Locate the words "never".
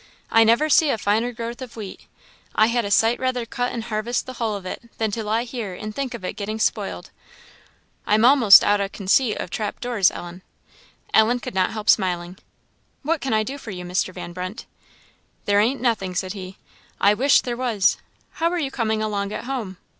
0.43-0.67